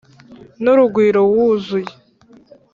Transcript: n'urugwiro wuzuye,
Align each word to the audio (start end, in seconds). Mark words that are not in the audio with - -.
n'urugwiro 0.61 1.21
wuzuye, 1.33 1.91